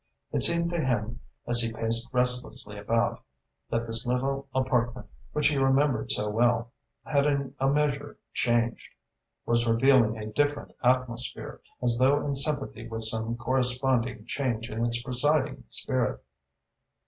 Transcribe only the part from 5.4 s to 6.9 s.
he remembered so well,